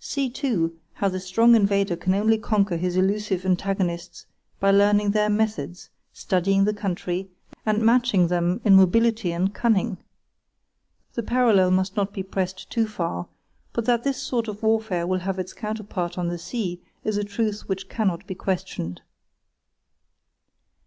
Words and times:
See, 0.00 0.28
too, 0.28 0.78
how 0.92 1.08
the 1.08 1.18
strong 1.18 1.54
invader 1.56 1.96
can 1.96 2.12
only 2.12 2.36
conquer 2.36 2.76
his 2.76 2.94
elusive 2.94 3.46
antagonists 3.46 4.26
by 4.60 4.70
learning 4.70 5.12
their 5.12 5.30
methods, 5.30 5.88
studying 6.12 6.66
the 6.66 6.74
country, 6.74 7.30
and 7.64 7.80
matching 7.82 8.28
them 8.28 8.60
in 8.66 8.76
mobility 8.76 9.32
and 9.32 9.54
cunning. 9.54 9.96
The 11.14 11.22
parallel 11.22 11.70
must 11.70 11.96
not 11.96 12.12
be 12.12 12.22
pressed 12.22 12.68
too 12.68 12.86
far; 12.86 13.28
but 13.72 13.86
that 13.86 14.04
this 14.04 14.18
sort 14.18 14.46
of 14.46 14.62
warfare 14.62 15.06
will 15.06 15.20
have 15.20 15.38
its 15.38 15.54
counterpart 15.54 16.18
on 16.18 16.28
the 16.28 16.36
sea 16.36 16.82
is 17.02 17.16
a 17.16 17.24
truth 17.24 17.66
which 17.66 17.88
cannot 17.88 18.26
be 18.26 18.34
questioned. 18.34 19.00